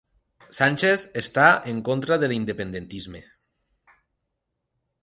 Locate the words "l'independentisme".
2.33-3.25